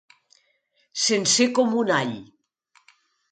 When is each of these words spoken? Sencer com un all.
Sencer 1.01 1.47
com 1.59 1.77
un 1.83 1.93
all. 1.99 2.17